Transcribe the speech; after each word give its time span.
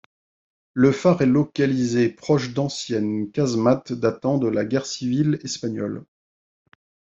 Le 0.73 0.91
phare 0.91 1.21
est 1.21 1.27
localisé 1.27 2.09
proches 2.09 2.55
d'anciennes 2.55 3.29
casemates 3.29 3.93
datant 3.93 4.39
de 4.39 4.47
la 4.47 4.65
Guerre 4.65 4.87
civile 4.87 5.37
espagnole. 5.43 6.03